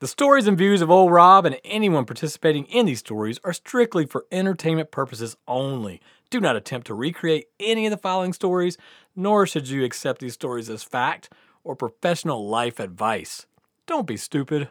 [0.00, 4.06] The stories and views of Old Rob and anyone participating in these stories are strictly
[4.06, 6.00] for entertainment purposes only.
[6.30, 8.78] Do not attempt to recreate any of the following stories,
[9.14, 11.28] nor should you accept these stories as fact
[11.64, 13.44] or professional life advice.
[13.86, 14.70] Don't be stupid.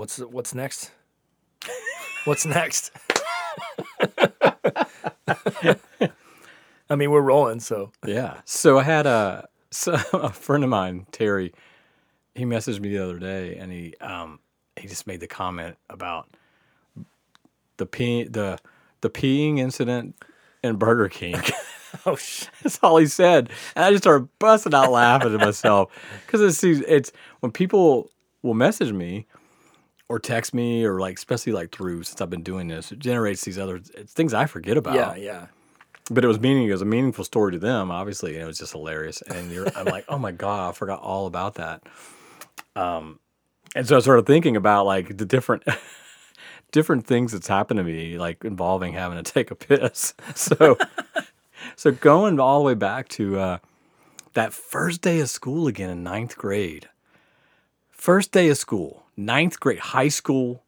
[0.00, 0.92] What's what's next?
[2.24, 2.90] What's next?
[6.88, 8.40] I mean, we're rolling, so Yeah.
[8.46, 11.52] So I had a so a friend of mine, Terry.
[12.34, 14.38] He messaged me the other day, and he um
[14.74, 16.30] he just made the comment about
[17.76, 18.58] the pee the
[19.02, 20.14] the peeing incident
[20.64, 21.36] in Burger King.
[22.06, 25.92] oh sh- That's all he said, and I just started busting out laughing to myself
[26.24, 28.10] because it's it's when people
[28.42, 29.26] will message me
[30.10, 33.44] or text me or like especially like through since I've been doing this, it generates
[33.44, 35.46] these other it's things I forget about yeah, yeah.
[36.10, 38.58] but it was meaning it was a meaningful story to them, obviously, and it was
[38.58, 39.22] just hilarious.
[39.22, 41.84] And you're, I'm like, oh my god, I forgot all about that.
[42.74, 43.20] Um,
[43.76, 45.62] and so I started thinking about like the different,
[46.72, 50.12] different things that's happened to me, like involving having to take a piss.
[50.34, 50.76] So,
[51.76, 53.58] so going all the way back to uh,
[54.32, 56.88] that first day of school again in ninth grade.
[57.90, 60.62] First day of school, ninth grade, high school,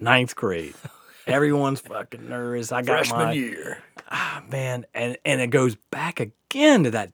[0.00, 0.74] ninth grade.
[1.26, 2.72] Everyone's fucking nervous.
[2.72, 3.78] I got Freshman my year.
[4.10, 7.12] Ah, man, and and it goes back again to that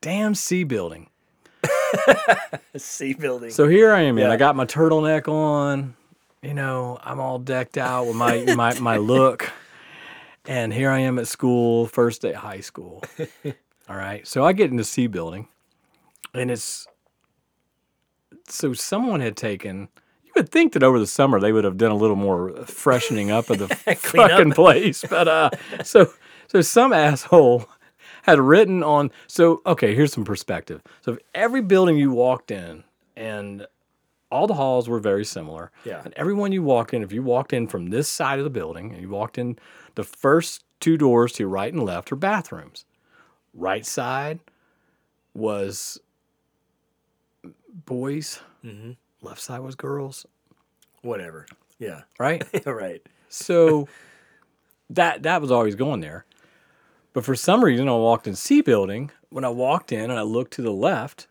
[0.00, 1.08] damn C building.
[2.76, 3.50] C building.
[3.50, 4.26] So here I am, man.
[4.26, 4.32] Yeah.
[4.32, 5.96] I got my turtleneck on.
[6.42, 9.50] You know, I'm all decked out with my my my look,
[10.44, 13.02] and here I am at school, first day of high school.
[13.88, 15.48] all right, so I get in the C building,
[16.34, 16.86] and it's
[18.48, 19.88] so someone had taken.
[20.36, 23.50] Would think that over the summer they would have done a little more freshening up
[23.50, 25.50] of the fucking place, but uh,
[25.82, 26.12] so
[26.46, 27.66] so some asshole
[28.22, 29.10] had written on.
[29.26, 30.82] So okay, here's some perspective.
[31.00, 32.84] So if every building you walked in,
[33.16, 33.66] and
[34.30, 35.70] all the halls were very similar.
[35.84, 36.02] Yeah.
[36.04, 38.92] And everyone you walked in, if you walked in from this side of the building
[38.92, 39.58] and you walked in,
[39.94, 42.84] the first two doors to your right and left are bathrooms.
[43.54, 44.40] Right side
[45.32, 45.98] was
[47.84, 48.40] boys.
[48.64, 48.92] Mm-hmm.
[49.26, 50.24] Left side was girls.
[51.02, 51.46] Whatever.
[51.80, 52.02] Yeah.
[52.18, 52.44] Right.
[52.64, 53.02] right.
[53.28, 53.88] So
[54.88, 56.24] that that was always going there.
[57.12, 59.10] But for some reason, I walked in C building.
[59.30, 61.26] When I walked in and I looked to the left,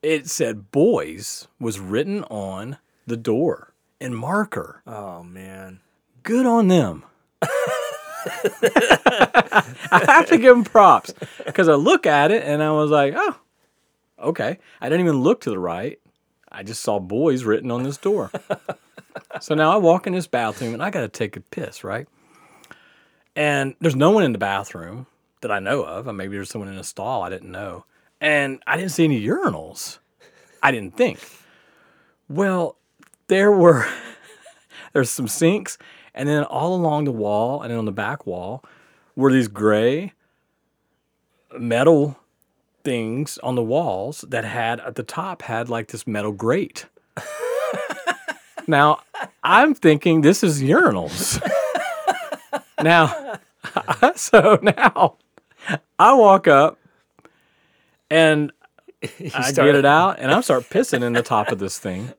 [0.00, 4.82] it said "boys" was written on the door in marker.
[4.86, 5.80] Oh man.
[6.22, 7.04] Good on them.
[7.42, 7.48] I
[10.06, 11.12] have to give them props
[11.44, 13.36] because I look at it and I was like, oh,
[14.20, 14.58] okay.
[14.80, 15.98] I didn't even look to the right.
[16.50, 18.30] I just saw boys written on this door.
[19.40, 22.08] so now I walk in this bathroom and I got to take a piss, right?
[23.36, 25.06] And there's no one in the bathroom
[25.40, 26.08] that I know of.
[26.08, 27.84] Or maybe there's someone in a stall I didn't know.
[28.20, 29.98] And I didn't see any urinals.
[30.62, 31.20] I didn't think.
[32.28, 32.76] Well,
[33.28, 33.86] there were
[34.92, 35.78] there's some sinks,
[36.14, 38.62] and then all along the wall and then on the back wall
[39.16, 40.12] were these gray
[41.58, 42.18] metal
[42.82, 46.86] things on the walls that had at the top had like this metal grate.
[48.66, 49.00] now,
[49.42, 51.40] I'm thinking this is urinals.
[52.82, 53.38] now,
[54.16, 55.16] so now
[55.98, 56.78] I walk up
[58.10, 58.52] and
[59.02, 62.12] I start- get it out and I start pissing in the top of this thing.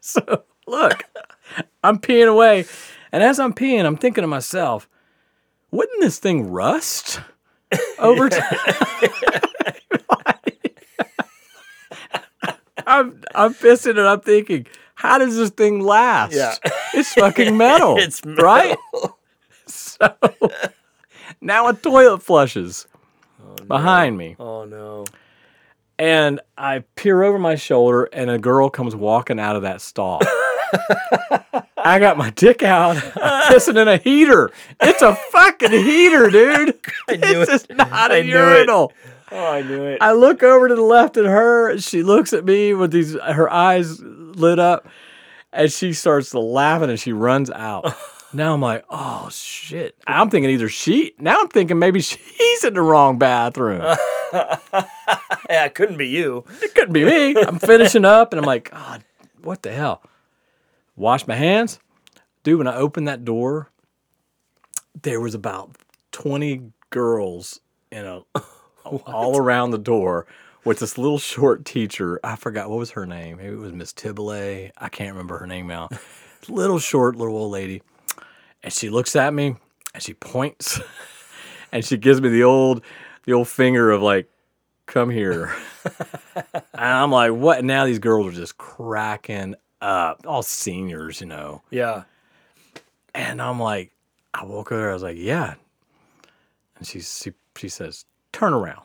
[0.00, 1.04] so look,
[1.82, 2.66] I'm peeing away.
[3.12, 4.88] And as I'm peeing, I'm thinking to myself,
[5.70, 7.20] wouldn't this thing rust
[7.98, 8.42] over time?
[12.86, 16.32] I'm I'm pissing and I'm thinking, how does this thing last?
[16.34, 16.54] Yeah.
[16.94, 17.96] It's fucking metal.
[18.00, 18.44] It's metal.
[18.44, 18.76] right?
[19.66, 20.16] So
[21.40, 22.86] now a toilet flushes
[23.42, 24.36] oh, behind me.
[24.38, 25.04] Oh no.
[25.98, 30.20] And I peer over my shoulder, and a girl comes walking out of that stall.
[31.86, 34.50] I got my dick out, I'm pissing in a heater.
[34.80, 36.78] It's a fucking heater, dude.
[37.08, 37.70] I knew This it.
[37.70, 38.56] is not a knew it.
[38.58, 38.92] urinal.
[39.32, 39.98] Oh, I knew it.
[40.00, 41.78] I look over to the left at her.
[41.78, 44.86] She looks at me with these her eyes lit up,
[45.52, 47.92] and she starts laughing and she runs out.
[48.32, 49.96] Now I'm like, oh shit.
[50.06, 51.14] I'm thinking either she.
[51.18, 53.80] Now I'm thinking maybe she's in the wrong bathroom.
[54.32, 56.44] yeah, it couldn't be you.
[56.62, 57.34] It couldn't be me.
[57.40, 59.04] I'm finishing up and I'm like, God,
[59.42, 60.02] what the hell?
[60.96, 61.78] Wash my hands.
[62.42, 63.70] Dude, when I opened that door,
[65.02, 65.76] there was about
[66.12, 67.60] 20 girls
[67.90, 68.22] in a
[68.84, 70.26] all around the door
[70.64, 72.18] with this little short teacher.
[72.24, 73.36] I forgot what was her name.
[73.36, 74.30] Maybe it was Miss Tibble.
[74.30, 75.88] I can't remember her name now.
[76.48, 77.82] little short little old lady.
[78.62, 79.56] And she looks at me
[79.94, 80.80] and she points
[81.72, 82.82] and she gives me the old
[83.24, 84.28] the old finger of like
[84.86, 85.54] come here.
[86.44, 87.58] and I'm like, what?
[87.58, 91.62] And now these girls are just cracking up, all seniors, you know.
[91.70, 92.04] Yeah.
[93.14, 93.92] And I'm like,
[94.34, 94.90] I woke her.
[94.90, 95.54] I was like, yeah.
[96.76, 98.82] And she she she says, turn around.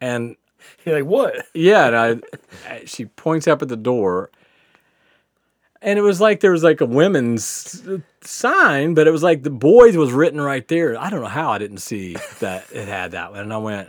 [0.00, 0.36] and
[0.84, 1.46] You're like, what?
[1.54, 1.96] yeah, and
[2.66, 4.30] I, I- she points up at the door,
[5.82, 7.82] and it was like there was like a women's
[8.20, 10.98] sign, but it was like the boys was written right there.
[11.00, 13.88] I don't know how I didn't see that it had that one, and I went.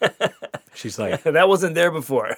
[0.74, 2.36] She's like, that wasn't there before.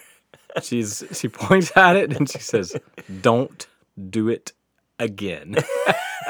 [0.62, 2.76] She's she points at it and she says,
[3.20, 3.66] "Don't
[4.10, 4.52] do it
[4.98, 5.56] again."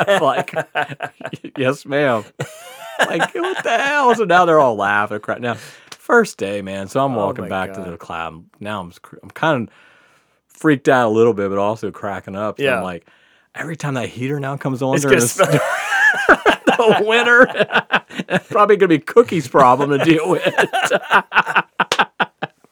[0.06, 0.55] Like,
[1.56, 2.23] yes, ma'am.
[3.00, 4.15] Like, what the hell?
[4.15, 5.43] So now they're all laughing, crying.
[5.43, 5.55] Now,
[5.91, 6.87] first day, man.
[6.87, 8.44] So I'm oh walking my back to the cloud.
[8.61, 8.93] Now I'm
[9.25, 9.75] I'm kind of
[10.47, 12.59] freaked out a little bit, but also cracking up.
[12.59, 12.76] So Yeah.
[12.76, 13.09] I'm like,
[13.56, 15.49] every time that heater now comes on It's during smell-
[16.29, 17.49] the winter,
[18.29, 20.44] it's probably gonna be Cookie's problem to deal with.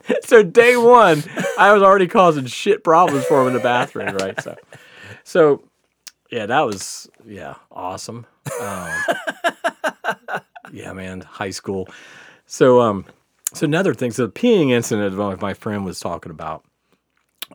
[0.23, 1.23] so day one,
[1.59, 4.41] I was already causing shit problems for him in the bathroom, right?
[4.41, 4.57] So,
[5.25, 5.63] so
[6.31, 8.27] yeah, that was yeah awesome.
[8.61, 9.03] Um,
[10.73, 11.89] yeah, man, high school.
[12.47, 13.05] So um,
[13.53, 16.65] so another thing, so the peeing incident my friend was talking about.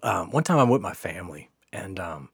[0.04, 2.30] Um, one time I'm with my family and um,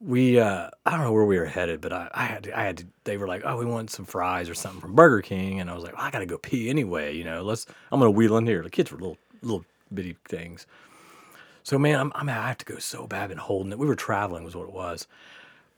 [0.00, 2.62] we uh, I don't know where we were headed, but I, I had to, I
[2.62, 5.60] had to, they were like, oh, we want some fries or something from Burger King,
[5.60, 7.42] and I was like, well, I gotta go pee anyway, you know.
[7.42, 8.62] Let's I'm gonna wheel in here.
[8.62, 10.66] The kids were little little bitty things.
[11.62, 13.24] So man, I'm, I'm I have to go so bad.
[13.24, 13.78] I've been holding it.
[13.78, 15.06] We were traveling, was what it was.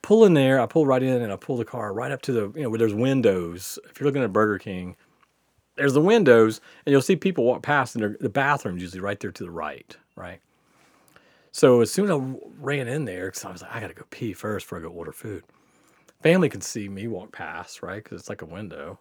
[0.02, 0.60] Pull in there.
[0.60, 2.70] I pull right in, and I pull the car right up to the you know
[2.70, 3.78] where there's windows.
[3.90, 4.96] If you're looking at Burger King,
[5.76, 9.32] there's the windows, and you'll see people walk past, and the bathroom's usually right there
[9.32, 10.40] to the right, right.
[11.52, 14.04] So as soon as I ran in there, because I was like, I gotta go
[14.10, 15.44] pee first before I go order food.
[16.22, 18.02] Family can see me walk past, right?
[18.02, 18.98] Because it's like a window.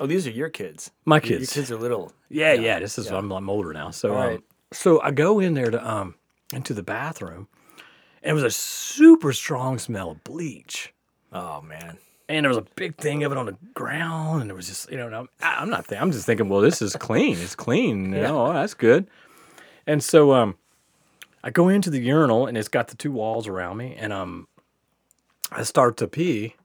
[0.00, 0.90] Oh, these are your kids.
[1.04, 1.52] My Your- Your kids.
[1.52, 2.12] kids are little.
[2.28, 2.80] Yeah, yeah.
[2.80, 6.16] This is I'm, I'm older now, so um, so I go in there to um
[6.52, 7.48] into the bathroom,
[8.22, 10.92] and it was a super strong smell of bleach,
[11.32, 11.98] Oh man.
[12.28, 14.90] and there was a big thing of it on the ground, and it was just
[14.90, 17.54] you know and I'm, I'm not th- I'm just thinking, well, this is clean, it's
[17.54, 19.08] clean, you know, oh, that's good,
[19.86, 20.56] and so um
[21.46, 24.48] I go into the urinal, and it's got the two walls around me, and um
[25.52, 26.56] I start to pee,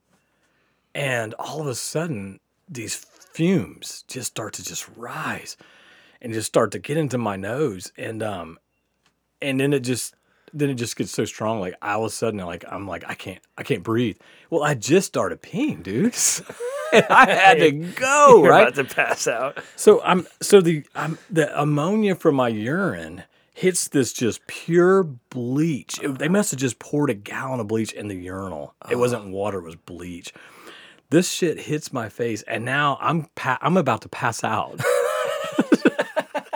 [0.95, 5.55] and all of a sudden these fumes just start to just rise
[6.19, 8.57] and just start to get into my nose and um
[9.41, 10.15] and then it just
[10.53, 13.13] then it just gets so strong like all of a sudden like i'm like i
[13.13, 14.17] can't i can't breathe.
[14.49, 16.13] Well i just started peeing dude.
[17.09, 18.61] I had to go You're right?
[18.63, 19.59] about to pass out.
[19.75, 25.99] so i'm so the I'm, the ammonia from my urine hits this just pure bleach.
[26.01, 28.73] It- they must have just poured a gallon of bleach in the urinal.
[28.89, 30.33] It wasn't water it was bleach.
[31.09, 34.79] This shit hits my face and now i'm pa- i'm about to pass out.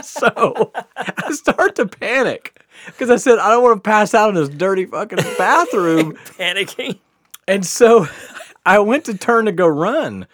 [0.01, 4.35] So i start to panic because i said i don't want to pass out in
[4.35, 6.13] this dirty fucking bathroom.
[6.37, 6.99] Panicking.
[7.47, 8.07] and so
[8.67, 10.27] I went to turn to go run,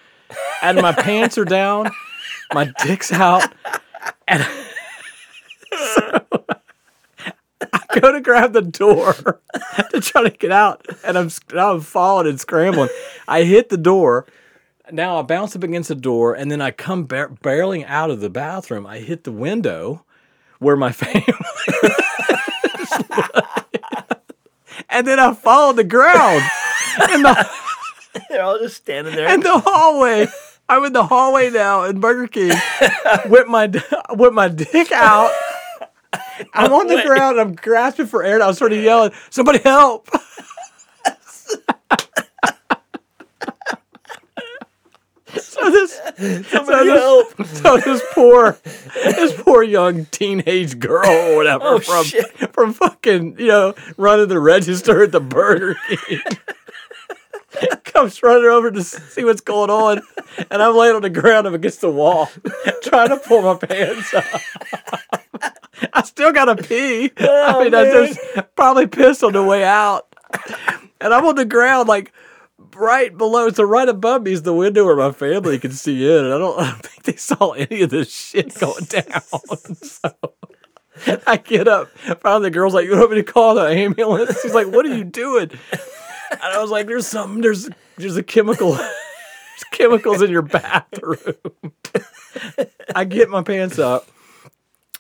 [0.62, 1.90] and my pants are down,
[2.54, 3.52] my dick's out,
[4.28, 4.46] and
[5.96, 6.26] so
[7.74, 9.14] I go to grab the door
[9.92, 12.90] to try to get out, and I'm now I'm falling and scrambling.
[13.28, 14.26] I hit the door.
[14.92, 18.20] Now I bounce up against the door, and then I come bar- barreling out of
[18.20, 18.86] the bathroom.
[18.86, 20.06] I hit the window
[20.60, 21.24] where my family.
[24.90, 26.44] and then I fall on the ground.
[27.10, 27.50] And the
[28.30, 29.34] They're all just standing there.
[29.34, 30.28] in the hallway.
[30.68, 32.52] I'm in the hallway now in Burger King
[33.30, 33.70] with my
[34.12, 35.32] with my dick out.
[36.54, 37.40] I'm on the ground.
[37.40, 38.36] I'm grasping for air.
[38.36, 40.10] And I was sort of yelling, "Somebody help!"
[45.38, 47.46] so this, so Somebody this, help.
[47.46, 48.58] so this poor,
[48.94, 52.54] this poor young teenage girl or whatever Oh, from shit.
[52.54, 56.22] from fucking you know running the register at the Burger King
[57.86, 60.02] comes running over to see what's going on,
[60.50, 62.30] and I'm laying on the ground I'm against the wall,
[62.84, 65.21] trying to pull my pants up.
[65.94, 67.12] I still gotta pee.
[67.20, 68.08] Oh, I mean, I man.
[68.08, 70.08] just probably pissed on the way out,
[71.02, 72.12] and I'm on the ground like
[72.76, 73.50] right below.
[73.50, 76.38] So right above me is the window where my family can see in, and I
[76.38, 79.22] don't, I don't think they saw any of this shit going down.
[79.82, 80.14] so,
[81.28, 81.90] I get up.
[82.22, 84.96] Finally, the girl's like, "You want me to call the ambulance?" She's like, "What are
[84.96, 85.52] you doing?"
[86.32, 87.42] And I was like, "There's something.
[87.42, 88.74] There's there's a chemical.
[88.74, 91.36] There's chemicals in your bathroom."
[92.96, 94.08] I get my pants up.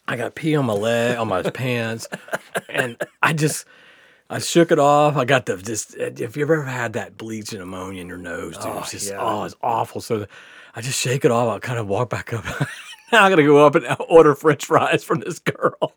[0.07, 2.07] I got pee on my leg, on my pants,
[2.69, 3.65] and I just.
[4.29, 5.17] I shook it off.
[5.17, 5.93] I got the just.
[5.95, 9.09] If you've ever had that bleach and ammonia in your nose, dude, it's oh, just
[9.09, 9.17] yeah.
[9.19, 9.99] oh, it's awful.
[9.99, 10.25] So
[10.73, 11.53] I just shake it off.
[11.53, 12.45] I kind of walk back up.
[13.11, 15.93] now I gotta go up and order French fries from this girl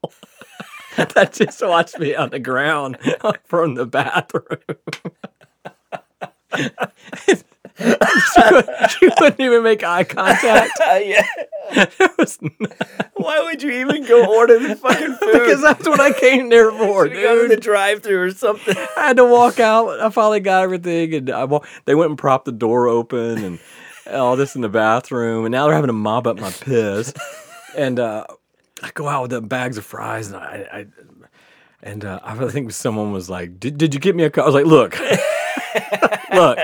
[0.97, 2.99] that just watched me on the ground
[3.45, 4.59] from the bathroom.
[9.19, 10.73] She, would, she wouldn't even make eye contact.
[11.05, 11.27] yeah.
[11.99, 12.51] There was no-
[13.15, 15.33] Why would you even go order the fucking food?
[15.33, 17.63] because that's what I came there for, you go to the dude.
[17.65, 18.77] drive-through or something.
[18.97, 19.99] I had to walk out.
[20.01, 23.59] I finally got everything, and I wa- they went and propped the door open and
[24.13, 25.47] all this in the bathroom.
[25.47, 27.15] And now they're having to mop up my piss.
[27.75, 28.27] And uh,
[28.83, 30.87] I go out with the bags of fries, and I, I
[31.83, 34.43] and uh, I think someone was like, "Did did you get me a?" Co-?
[34.43, 34.99] I was like, "Look,
[36.33, 36.59] look,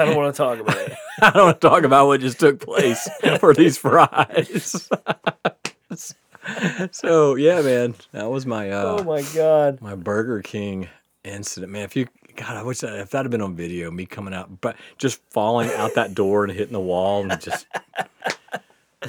[0.00, 0.92] I don't want to talk about it.
[1.22, 4.88] I don't want to talk about what just took place for these fries."
[6.90, 8.70] so yeah, man, that was my.
[8.70, 9.80] Uh, Oh my god.
[9.80, 10.88] my Burger King
[11.24, 11.82] incident, man.
[11.82, 14.60] If you, God, I wish that if that had been on video, me coming out,
[14.60, 17.66] but just falling out that door and hitting the wall and just,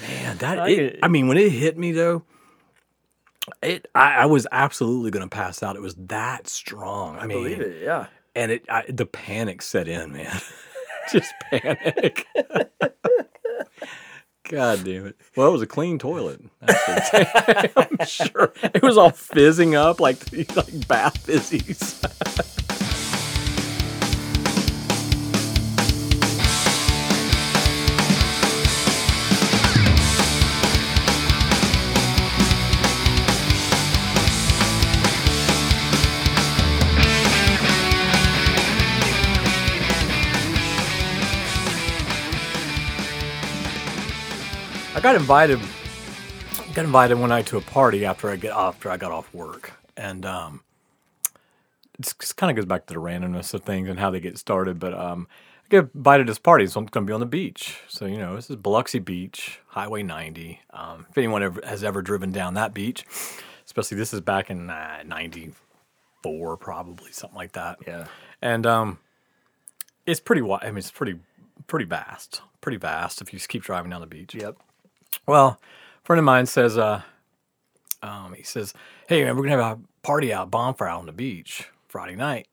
[0.01, 0.59] man, that.
[0.59, 2.23] I It, I mean, when it hit me though,
[3.61, 5.75] it, I, I was absolutely gonna pass out.
[5.75, 7.17] It was that strong.
[7.17, 8.07] I, mean, Believe it, yeah.
[8.35, 10.39] and it, I, the panic set in, man.
[11.11, 12.27] just panic.
[14.49, 15.15] God damn it.
[15.35, 16.41] Well, it was a clean toilet.
[16.61, 18.51] I'm sure.
[18.63, 20.17] It was all fizzing up like,
[20.55, 22.01] like bath fizzies.
[45.01, 45.59] I got invited.
[46.75, 49.73] Got invited one night to a party after I get after I got off work,
[49.97, 50.61] and um,
[51.97, 54.37] it's, it kind of goes back to the randomness of things and how they get
[54.37, 54.77] started.
[54.79, 55.27] But um,
[55.65, 57.79] I get invited to this party, so I'm going to be on the beach.
[57.87, 60.61] So you know, this is Biloxi Beach, Highway 90.
[60.71, 63.03] Um, if anyone ever, has ever driven down that beach,
[63.65, 68.05] especially this is back in uh, '94, probably something like that Yeah.
[68.39, 68.99] and um,
[70.05, 70.61] it's pretty wide.
[70.61, 71.17] I mean, it's pretty
[71.65, 73.19] pretty vast, pretty vast.
[73.19, 74.35] If you just keep driving down the beach.
[74.35, 74.57] Yep.
[75.27, 75.59] Well,
[76.01, 77.01] a friend of mine says, uh,
[78.01, 78.73] um, he says,
[79.07, 82.47] "Hey, man, we're gonna have a party out, bonfire out on the beach Friday night.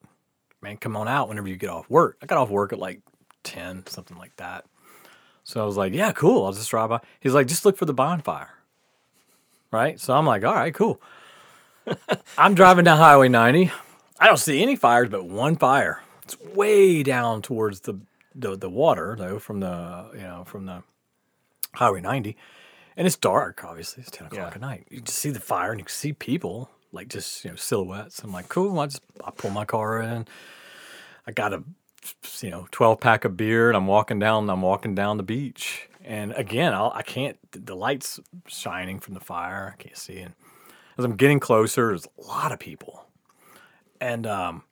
[0.60, 3.00] Man, come on out whenever you get off work." I got off work at like
[3.42, 4.64] ten, something like that.
[5.44, 6.44] So I was like, "Yeah, cool.
[6.44, 8.54] I'll just drive by." He's like, "Just look for the bonfire."
[9.70, 9.98] Right.
[9.98, 11.00] So I'm like, "All right, cool."
[12.38, 13.70] I'm driving down Highway 90.
[14.20, 16.02] I don't see any fires, but one fire.
[16.24, 17.98] It's way down towards the
[18.34, 20.82] the, the water though, from the you know from the
[21.74, 22.36] Highway 90,
[22.96, 23.64] and it's dark.
[23.64, 24.54] Obviously, it's 10 o'clock Yeah.
[24.54, 24.86] at night.
[24.90, 28.20] You just see the fire, and you can see people like just you know silhouettes.
[28.24, 28.78] I'm like, cool.
[28.80, 30.26] I just I pull my car in.
[31.26, 31.62] I got a
[32.40, 34.48] you know 12 pack of beer, and I'm walking down.
[34.50, 37.36] I'm walking down the beach, and again, I'll, I can't.
[37.52, 39.74] The lights shining from the fire.
[39.78, 40.34] I can't see, and
[40.96, 43.04] as I'm getting closer, there's a lot of people,
[44.00, 44.62] and um.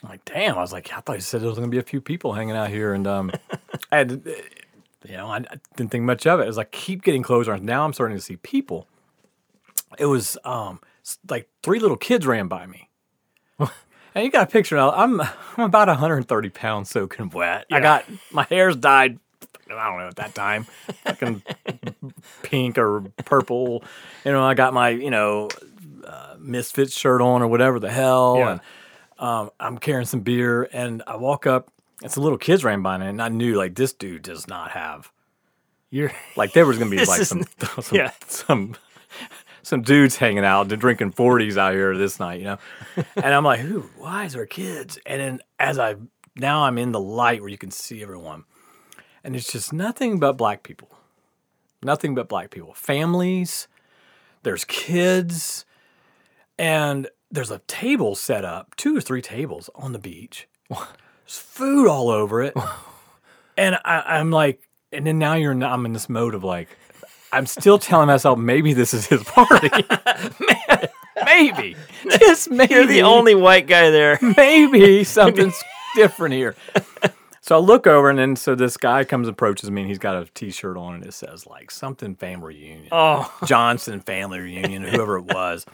[0.00, 0.56] I'm like, damn.
[0.56, 2.32] I was like, I thought you said there was going to be a few people
[2.32, 2.94] hanging out here.
[2.94, 3.32] And um,
[3.90, 4.22] I had,
[5.06, 6.48] you know, I, I didn't think much of it.
[6.48, 8.86] As I keep getting closer, now I'm starting to see people.
[9.98, 10.80] It was um,
[11.28, 12.88] like three little kids ran by me.
[13.58, 14.90] and you got a picture now.
[14.92, 17.66] I'm I'm about 130 pounds soaking wet.
[17.70, 19.18] I got my hair's dyed.
[19.70, 20.64] I don't know at that time,
[21.04, 21.42] fucking
[22.42, 23.84] pink or purple.
[24.24, 25.48] You know, I got my you know
[26.06, 28.50] uh, Misfits shirt on or whatever the hell, Yeah.
[28.52, 28.60] and
[29.18, 31.70] um, I'm carrying some beer, and I walk up,
[32.02, 35.12] and some little kids ran by, and I knew like this dude does not have
[35.90, 37.44] You're like there was gonna be like some
[37.80, 38.12] some, yeah.
[38.26, 38.76] some
[39.62, 42.58] some dudes hanging out and drinking forties out here this night, you know.
[43.16, 43.80] and I'm like, who?
[43.96, 44.98] Why is there kids?
[45.04, 45.96] And then as I
[46.36, 48.44] now I'm in the light where you can see everyone,
[49.24, 50.90] and it's just nothing but black people,
[51.82, 53.68] nothing but black people, families.
[54.44, 55.66] There's kids,
[56.58, 60.46] and there's a table set up, two or three tables on the beach.
[61.28, 62.54] There's food all over it,
[63.58, 66.68] and I, I'm like, and then now you're in, I'm in this mode of like,
[67.30, 70.88] I'm still telling myself maybe this is his party, Man,
[71.26, 71.76] maybe,
[72.18, 74.18] just maybe you're the only white guy there.
[74.38, 75.62] maybe something's
[75.94, 76.56] different here.
[77.42, 80.16] So I look over, and then so this guy comes approaches me, and he's got
[80.22, 85.18] a T-shirt on, and it says like something family reunion, Oh, Johnson family reunion, whoever
[85.18, 85.66] it was.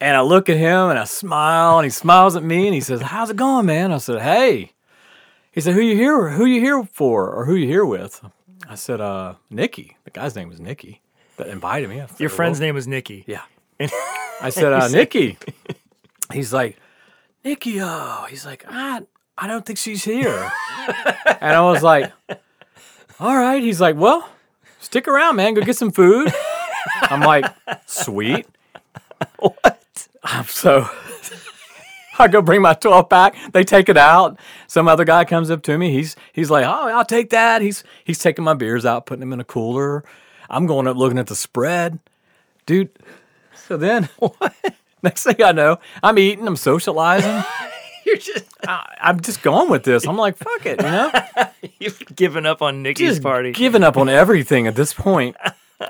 [0.00, 2.80] And I look at him, and I smile, and he smiles at me, and he
[2.80, 4.72] says, "How's it going, man?" I said, "Hey."
[5.52, 6.30] He said, "Who you here?
[6.30, 8.22] Who you here for, or who you here with?"
[8.68, 11.00] I said, "Uh, Nikki." The guy's name was Nikki
[11.36, 12.00] that invited me.
[12.00, 13.24] I your friend's well, name was Nikki.
[13.26, 13.42] yeah.
[14.40, 15.38] I said, uh, Nikki.
[16.32, 16.78] He's like,
[17.44, 19.02] Nikki, oh, he's like, I,
[19.38, 20.50] I don't think she's here.
[21.40, 22.12] and I was like,
[23.20, 23.62] all right.
[23.62, 24.28] He's like, well,
[24.80, 25.54] stick around, man.
[25.54, 26.32] Go get some food.
[27.02, 27.46] I'm like,
[27.86, 28.46] sweet.
[29.38, 29.75] What?
[30.26, 30.88] I'm so
[32.18, 33.36] I go bring my 12 pack.
[33.52, 34.38] They take it out.
[34.66, 35.92] Some other guy comes up to me.
[35.92, 37.62] He's he's like, oh, I'll take that.
[37.62, 40.04] He's he's taking my beers out, putting them in a cooler.
[40.48, 41.98] I'm going up looking at the spread,
[42.66, 42.90] dude.
[43.54, 44.08] So then,
[45.02, 47.42] next thing I know, I'm eating, I'm socializing.
[48.04, 50.06] You're just I, I'm just going with this.
[50.06, 51.10] I'm like, fuck it, you know?
[51.80, 53.50] you've given up on Nikki's Just party.
[53.52, 55.36] giving up on everything at this point.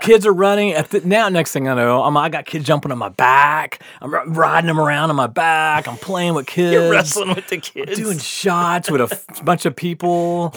[0.00, 0.74] Kids are running.
[0.74, 3.82] The, now, next thing I know, I'm, I got kids jumping on my back.
[4.00, 5.86] I'm riding them around on my back.
[5.86, 6.72] I'm playing with kids.
[6.72, 7.96] You're wrestling with the kids.
[7.96, 10.54] doing shots with a f- bunch of people,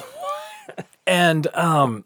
[1.05, 2.05] and um,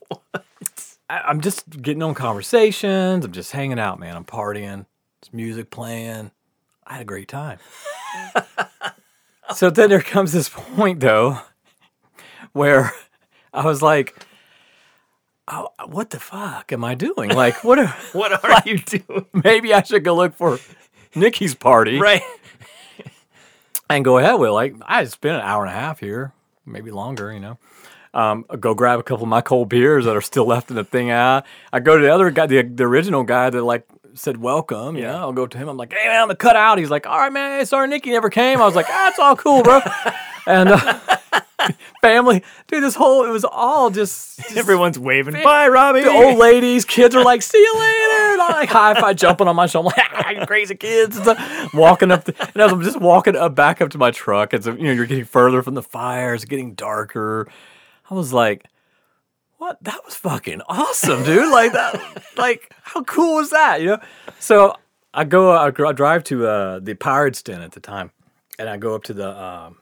[1.09, 3.23] I, I'm just getting on conversations.
[3.23, 4.17] I'm just hanging out, man.
[4.17, 4.85] I'm partying.
[5.21, 6.31] There's music playing.
[6.85, 7.59] I had a great time.
[9.55, 11.39] so then there comes this point, though,
[12.51, 12.91] where
[13.53, 14.25] I was like,
[15.47, 17.29] oh, "What the fuck am I doing?
[17.29, 17.79] Like, what?
[17.79, 19.25] Are, what are you doing?
[19.43, 20.59] maybe I should go look for
[21.15, 22.21] Nikki's party." Right.
[23.89, 26.33] and go ahead with like I spent an hour and a half here,
[26.65, 27.57] maybe longer, you know.
[28.13, 30.83] Um, go grab a couple of my cold beers that are still left in the
[30.83, 31.45] thing out.
[31.71, 34.95] I go to the other guy, the, the original guy that like said welcome.
[34.95, 35.17] Yeah, you know?
[35.17, 35.67] I'll go to him.
[35.67, 36.77] I'm like, hey man, I'm the cut out.
[36.77, 38.61] He's like, all right man, sorry Nikki never came.
[38.61, 39.81] I was like, ah, it's all cool, bro.
[40.47, 40.99] and uh,
[42.01, 45.41] family, dude, this whole it was all just, just Everyone's waving.
[45.43, 46.01] Bye, Robbie.
[46.01, 49.47] the old ladies, kids are like, "See you later!" And I'm like high five, jumping
[49.47, 51.73] on my shoulder, I'm like, crazy kids, and stuff.
[51.73, 52.25] walking up.
[52.25, 54.91] The, and as I'm just walking up back up to my truck, it's you know
[54.91, 57.47] you're getting further from the fire, it's getting darker.
[58.09, 58.65] I was like,
[59.57, 59.83] "What?
[59.83, 61.51] That was fucking awesome, dude!
[61.51, 63.81] Like that, like how cool was that?
[63.81, 63.99] You know?"
[64.39, 64.75] So
[65.13, 68.11] I go, I I drive to uh, the Pirates Den at the time,
[68.57, 69.77] and I go up to the um,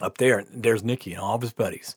[0.00, 0.38] up there.
[0.38, 1.96] And there's Nikki and all of his buddies.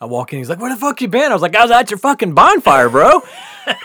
[0.00, 0.38] I walk in.
[0.38, 2.34] He's like, "Where the fuck you been?" I was like, "I was at your fucking
[2.34, 3.22] bonfire, bro."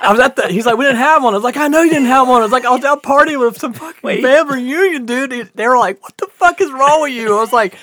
[0.02, 0.48] I was at the.
[0.48, 2.42] He's like, "We didn't have one." I was like, "I know you didn't have one."
[2.42, 5.78] I was like, "I was out partying with some fucking family reunion, dude." They were
[5.78, 7.76] like, "What the fuck is wrong with you?" I was like,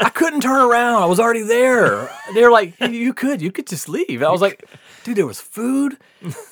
[0.00, 1.02] "I couldn't turn around.
[1.02, 3.40] I was already there." They were like, "You- "You could.
[3.42, 4.64] You could just leave." I was like,
[5.04, 5.96] "Dude, there was food.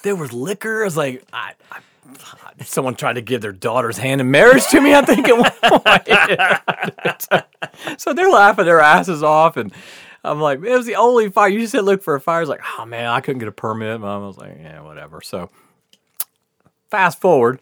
[0.03, 1.79] There was liquor." I was like, I, I
[2.65, 4.95] someone tried to give their daughter's hand in marriage to me.
[4.95, 5.51] I think at one
[5.83, 6.09] point.
[8.01, 9.73] so they're laughing their asses off, and
[10.23, 11.49] I'm like, it was the only fire.
[11.49, 12.41] You just said look for a fire.
[12.43, 14.01] It's like, oh man, I couldn't get a permit.
[14.01, 15.21] Mom I was like, yeah, whatever.
[15.21, 15.51] So
[16.91, 17.61] fast forward,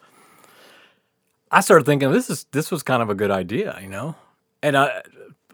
[1.50, 4.14] I started thinking this is this was kind of a good idea, you know,
[4.62, 5.02] and I.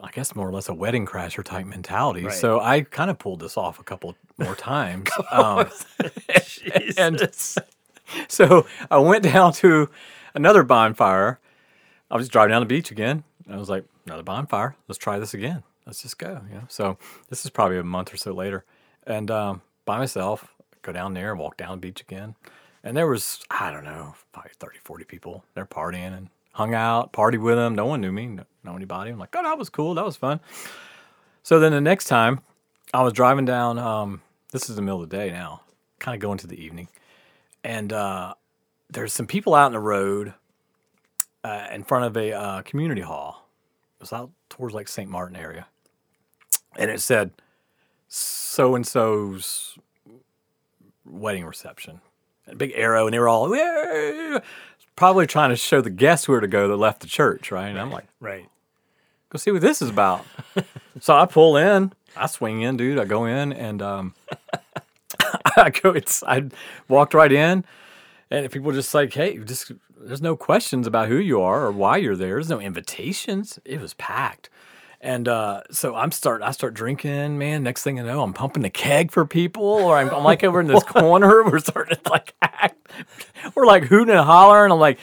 [0.03, 2.25] I guess more or less a wedding crasher type mentality.
[2.25, 2.35] Right.
[2.35, 5.11] So I kind of pulled this off a couple more times.
[5.31, 5.69] um,
[6.97, 7.29] and
[8.29, 9.91] so I went down to
[10.35, 11.41] another bonfire.
[12.11, 13.25] I was driving down the beach again.
[13.47, 14.77] And I was like, another bonfire.
[14.87, 15.63] Let's try this again.
[15.87, 16.43] Let's just go.
[16.49, 16.65] You know.
[16.69, 16.99] So
[17.31, 18.65] this is probably a month or so later,
[19.07, 22.35] and um, by myself, go down there, and walk down the beach again,
[22.85, 25.45] and there was I don't know, probably 30, 40 people.
[25.55, 27.75] They're partying and hung out, partied with them.
[27.75, 29.11] No one knew me, no, know anybody.
[29.11, 29.95] I'm like, oh, that was cool.
[29.95, 30.41] That was fun.
[31.43, 32.41] So then the next time,
[32.93, 33.79] I was driving down.
[33.79, 34.21] Um,
[34.53, 35.63] this is the middle of the day now,
[35.99, 36.89] kind of going to the evening
[37.65, 38.35] and uh,
[38.91, 40.35] there's some people out in the road
[41.45, 43.49] uh, in front of a uh, community hall.
[43.99, 45.11] It was out towards like St.
[45.11, 45.67] Martin area,
[46.77, 47.33] and it said
[48.09, 49.77] so and so's
[51.05, 52.01] wedding reception.
[52.47, 54.41] A big arrow, and they were all "Yay!"
[54.99, 57.69] Probably trying to show the guests where to go that left the church, right?
[57.69, 58.49] And I'm like, Right.
[59.31, 60.27] go see what this is about.
[61.01, 62.99] so I pull in, I swing in, dude.
[62.99, 64.15] I go in and um,
[65.57, 65.91] I go.
[65.93, 66.49] It's I
[66.89, 67.65] walked right in,
[68.31, 71.97] and people just like, hey, just there's no questions about who you are or why
[71.99, 72.35] you're there.
[72.35, 73.59] There's no invitations.
[73.65, 74.51] It was packed.
[75.01, 76.43] And uh, so I'm start.
[76.43, 77.63] I start drinking, man.
[77.63, 80.61] Next thing I know, I'm pumping the keg for people, or I'm, I'm like over
[80.61, 81.45] in this corner.
[81.51, 82.91] We're starting to like act.
[83.55, 84.73] We're like hooting and hollering.
[84.73, 84.99] I'm like,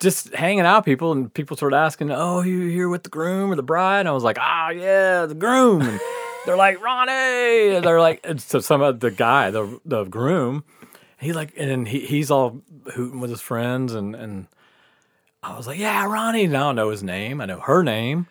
[0.00, 3.54] just hanging out people and people started asking, "Oh, you here with the groom or
[3.54, 6.00] the bride?" And I was like, "Ah, yeah, the groom." And
[6.44, 10.64] they're like, "Ronnie." And they're like, and so some of the guy, the the groom,
[11.18, 12.60] he like, and then he, he's all
[12.92, 14.46] hooting with his friends, and and
[15.42, 17.40] I was like, "Yeah, Ronnie." Now I know his name.
[17.40, 18.26] I know her name.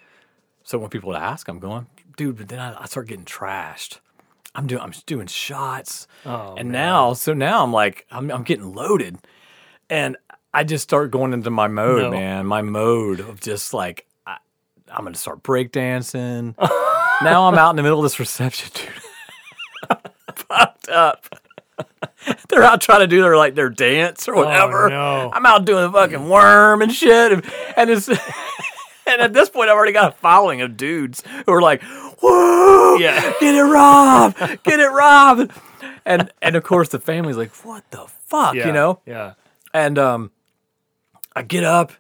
[0.64, 4.00] So when people would ask, I'm going, dude, but then I, I start getting trashed.
[4.54, 8.74] I'm doing I'm doing shots, Oh, and now so now I'm like I'm I'm getting
[8.76, 9.18] loaded,
[9.90, 10.18] and
[10.54, 12.12] I just start going into my mode, No.
[12.12, 12.46] man.
[12.46, 14.38] My mode of just like I,
[14.90, 16.56] I'm gonna start breakdancing.
[17.24, 19.98] now I'm out in the middle of this reception, dude.
[20.36, 21.26] Fucked up.
[22.50, 24.86] They're out trying to do their like their dance or oh, whatever.
[24.88, 25.32] Oh, no.
[25.34, 28.10] I'm out doing the fucking worm and shit, and, and it's
[29.08, 31.82] and at this point I've already got a following of dudes who are like,
[32.22, 33.34] "Whoa, Yeah.
[33.40, 35.52] get it, Rob, get it, Rob,"
[36.06, 38.68] and and of course the family's like, "What the fuck," Yeah.
[38.68, 39.00] you know?
[39.06, 39.34] Yeah.
[39.74, 40.32] And um,
[41.36, 41.94] I get up,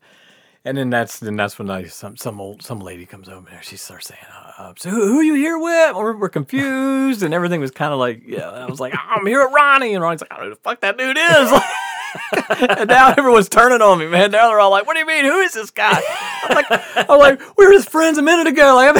[0.65, 3.61] and then that's then that's when I some some old some lady comes over there.
[3.63, 4.21] She starts saying,
[4.59, 7.93] uh, "So who, who are you here with?" We're, we're confused, and everything was kind
[7.93, 8.49] of like, yeah.
[8.49, 10.61] I was like, "I'm here with Ronnie," and Ronnie's like, "I don't know who the
[10.61, 11.51] fuck that dude is."
[12.79, 14.31] and now everyone's turning on me, man.
[14.31, 15.25] Now they're all like, "What do you mean?
[15.25, 16.01] Who is this guy?"
[16.43, 16.65] I'm like,
[17.09, 18.95] I'm like, "We were his friends a minute ago." Like,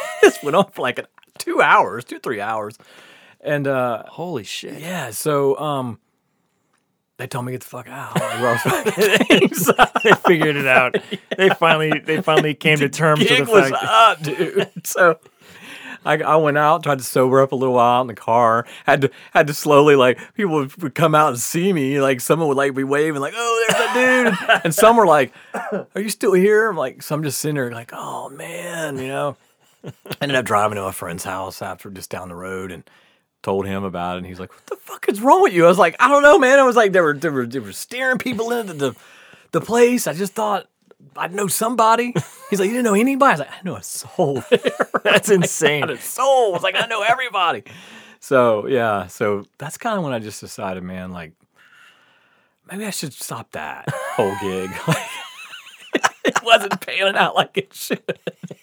[0.22, 1.04] this went on for like
[1.38, 2.78] two hours, two three hours,
[3.40, 4.80] and uh, Holy shit.
[4.80, 5.98] yeah, so um,
[7.18, 8.14] they told me to get the fuck out.
[8.20, 9.70] Like, where I was fucking things.
[10.04, 10.96] they figured it out.
[11.36, 13.74] They finally they finally came to terms with the fact.
[13.84, 14.70] up, dude.
[14.86, 15.18] So
[16.06, 18.64] I, I went out, tried to sober up a little while in the car.
[18.84, 22.00] Had to had to slowly like people would, would come out and see me.
[22.00, 25.32] Like someone would like be waving like, "Oh, there's that dude," and some were like,
[25.54, 29.08] "Are you still here?" I'm like, so I'm just sitting there like, "Oh man," you
[29.08, 29.36] know.
[30.20, 32.88] Ended up driving to a friend's house after just down the road and
[33.42, 34.18] told him about it.
[34.18, 36.22] And he's like, "What the fuck is wrong with you?" I was like, "I don't
[36.22, 38.94] know, man." I was like, "They were they were they were steering people into the
[39.50, 40.68] the place." I just thought
[41.16, 42.14] I'd know somebody.
[42.50, 44.42] He's like, "You didn't know anybody?" I was like, "I know a soul."
[45.04, 45.90] That's insane.
[45.90, 46.50] A soul.
[46.50, 47.64] I was like, "I know everybody."
[48.20, 51.32] So yeah, so that's kind of when I just decided, man, like
[52.70, 54.70] maybe I should stop that whole gig.
[56.24, 58.02] it wasn't panning out like it should.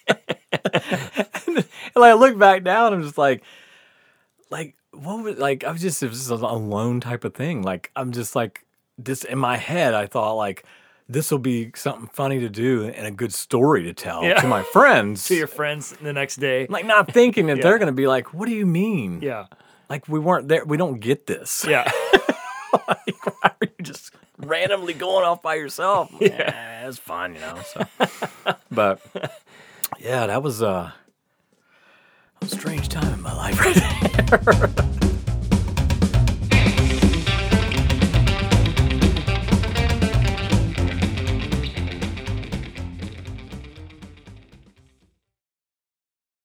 [0.06, 3.42] and like, I look back now and I'm just like,
[4.50, 7.62] like what was like I was just it was just a lone type of thing.
[7.62, 8.64] Like I'm just like
[8.98, 9.94] this in my head.
[9.94, 10.64] I thought like
[11.08, 14.40] this will be something funny to do and a good story to tell Yeah.
[14.40, 15.24] to my friends.
[15.28, 16.66] to your friends the next day.
[16.70, 17.62] like not thinking that Yeah.
[17.64, 19.20] they're gonna be like, what do you mean?
[19.22, 19.46] Yeah.
[19.90, 20.64] Like we weren't there.
[20.64, 21.64] We don't get this.
[21.68, 21.90] Yeah.
[22.88, 26.10] like, why are you just randomly going off by yourself?
[26.20, 27.58] Yeah, it's fun, you know.
[27.66, 27.86] So,
[28.70, 29.00] but
[30.00, 30.90] yeah, that was uh,
[32.40, 33.76] a strange time in my life right
[34.40, 35.00] there.